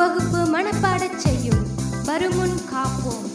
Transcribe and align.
வகுப்பு 0.00 0.38
மனப்பாடச் 0.38 1.16
செய்யும். 1.16 1.66
வருமுன் 2.04 2.60
காப்போம். 2.72 3.29